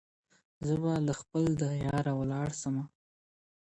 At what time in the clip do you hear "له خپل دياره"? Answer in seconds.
1.07-2.13